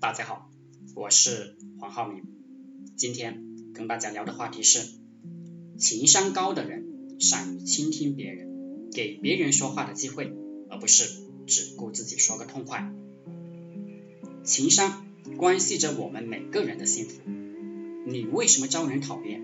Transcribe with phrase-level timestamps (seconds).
[0.00, 0.48] 大家好，
[0.94, 2.22] 我是黄浩明。
[2.96, 3.42] 今天
[3.74, 4.86] 跟大家聊的话题是：
[5.76, 10.32] 情商高的人善于倾听别人，给别人说话的机会，
[10.70, 12.94] 而不是只顾自己说个痛快。
[14.44, 15.04] 情商
[15.36, 17.20] 关系着我们每个人的幸福。
[18.06, 19.42] 你为什么招人讨厌？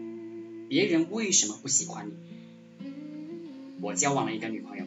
[0.68, 2.14] 别人为什么不喜欢你？
[3.80, 4.84] 我交往了一个女朋友，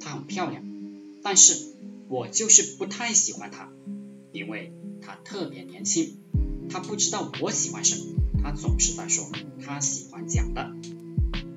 [0.00, 0.64] 她很漂亮，
[1.22, 1.76] 但是
[2.08, 3.70] 我就是不太喜欢她，
[4.32, 4.72] 因为。
[5.06, 6.16] 他特别年轻，
[6.68, 9.30] 他不知道我喜欢什么，他总是在说
[9.64, 10.74] 他喜欢讲的，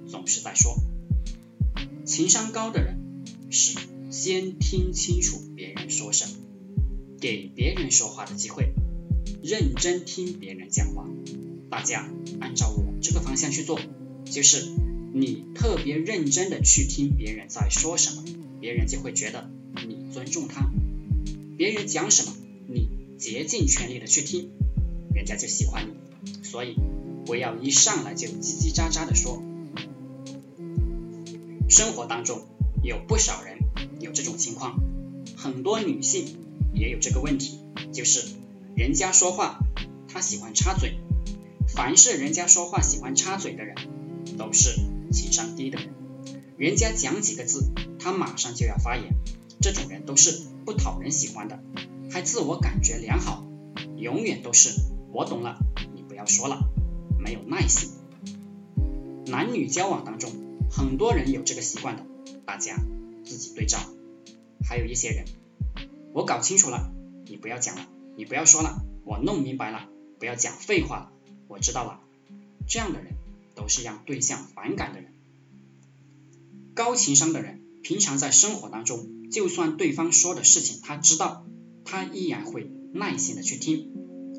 [0.07, 0.77] 总是在说。
[2.05, 2.99] 情商高的人
[3.49, 3.79] 是
[4.11, 6.35] 先听清楚别人说什么，
[7.19, 8.71] 给别人说话的机会，
[9.41, 11.07] 认真听别人讲话。
[11.71, 12.07] 大家
[12.39, 13.79] 按照我这个方向去做，
[14.25, 14.69] 就是
[15.11, 18.23] 你特别认真的去听别人在说什么，
[18.61, 19.49] 别人就会觉得
[19.87, 20.69] 你尊重他，
[21.57, 22.35] 别人讲什么
[22.67, 22.98] 你。
[23.19, 24.49] 竭尽全力的去听，
[25.13, 26.43] 人家就喜欢你。
[26.43, 26.75] 所以
[27.25, 29.43] 不要一上来就叽叽喳喳的说。
[31.69, 32.47] 生活当中
[32.81, 33.59] 有不少人
[33.99, 34.79] 有这种情况，
[35.35, 36.37] 很多女性
[36.73, 37.59] 也有这个问题，
[37.91, 38.25] 就是
[38.75, 39.59] 人家说话
[40.07, 40.97] 她喜欢插嘴。
[41.67, 43.75] 凡是人家说话喜欢插嘴的人，
[44.37, 44.71] 都是
[45.11, 45.89] 情商低的人。
[46.57, 49.13] 人家讲几个字，她马上就要发言，
[49.61, 51.59] 这种人都是不讨人喜欢的。
[52.11, 53.45] 还自我感觉良好，
[53.97, 54.71] 永远都是
[55.13, 55.59] 我懂了，
[55.93, 56.69] 你不要说了，
[57.19, 57.91] 没有耐心。
[59.27, 60.31] 男女交往当中，
[60.71, 62.05] 很多人有这个习惯的，
[62.45, 62.77] 大家
[63.23, 63.77] 自己对照。
[64.67, 65.25] 还有一些人，
[66.13, 66.91] 我搞清楚了，
[67.25, 69.87] 你不要讲了，你不要说了，我弄明白了，
[70.19, 71.11] 不要讲废话了，
[71.47, 72.01] 我知道了。
[72.67, 73.13] 这样的人
[73.55, 75.13] 都是让对象反感的人。
[76.73, 81.45] 高情商的人，平常在生活当中，就算对方说的事情他知道。
[81.85, 83.89] 他依然会耐心的去听，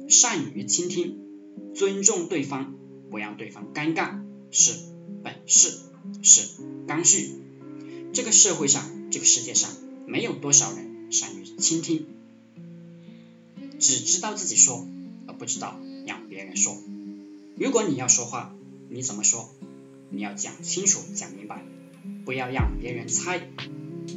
[0.09, 1.19] 善于倾听，
[1.75, 2.75] 尊重对方，
[3.11, 4.21] 不让对方尴尬，
[4.53, 4.73] 是
[5.25, 5.81] 本事，
[6.23, 6.43] 是
[6.87, 7.35] 刚需。
[8.13, 9.69] 这个社会上，这个世界上，
[10.07, 12.07] 没有多少人善于倾听，
[13.81, 14.87] 只知道自己说，
[15.27, 15.77] 而不知道
[16.07, 16.79] 让别人说。
[17.57, 18.55] 如果你要说话，
[18.89, 19.53] 你怎么说？
[20.11, 21.65] 你要讲清楚，讲明白，
[22.25, 23.49] 不要让别人猜。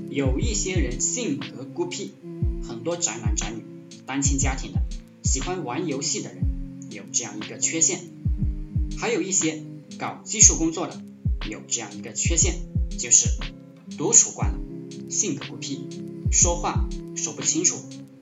[0.09, 2.13] 有一些人性格孤僻。
[2.65, 3.61] 很多宅男宅女、
[4.05, 4.81] 单亲家庭的、
[5.21, 6.45] 喜欢玩游戏的人
[6.89, 7.99] 有这样一个缺陷，
[8.97, 9.61] 还有一些
[9.99, 11.01] 搞技术工作的
[11.49, 12.55] 有这样一个缺陷，
[12.97, 13.27] 就是
[13.97, 14.59] 独处惯了，
[15.09, 15.81] 性格孤僻，
[16.31, 16.87] 说话
[17.17, 17.75] 说不清楚，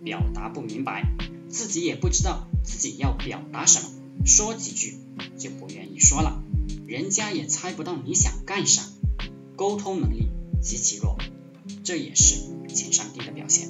[0.03, 1.13] 表达不明白，
[1.47, 4.97] 自己也不知道自己要表达什么，说几句
[5.37, 6.43] 就不愿意说了，
[6.87, 8.83] 人家也猜不到你想干啥，
[9.55, 10.29] 沟通能力
[10.63, 11.15] 极其弱，
[11.83, 12.35] 这也是
[12.67, 13.67] 情商低的表现。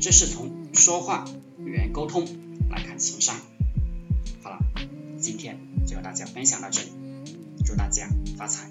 [0.00, 1.24] 这是从说话、
[1.58, 2.26] 与人沟通
[2.68, 3.36] 来看情商。
[4.42, 4.58] 好了，
[5.20, 6.88] 今天就和大家分享到这里，
[7.64, 8.70] 祝大家发财。